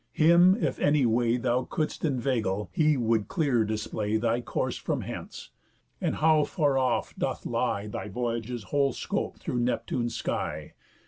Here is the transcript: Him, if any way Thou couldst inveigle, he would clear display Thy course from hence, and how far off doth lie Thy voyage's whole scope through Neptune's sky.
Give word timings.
Him, 0.13 0.55
if 0.59 0.79
any 0.79 1.05
way 1.05 1.37
Thou 1.37 1.65
couldst 1.69 2.03
inveigle, 2.03 2.71
he 2.73 2.97
would 2.97 3.27
clear 3.27 3.63
display 3.63 4.17
Thy 4.17 4.41
course 4.41 4.75
from 4.75 5.01
hence, 5.01 5.51
and 6.01 6.15
how 6.15 6.43
far 6.43 6.75
off 6.75 7.15
doth 7.17 7.45
lie 7.45 7.85
Thy 7.85 8.07
voyage's 8.09 8.63
whole 8.63 8.93
scope 8.93 9.37
through 9.37 9.59
Neptune's 9.59 10.15
sky. 10.15 10.73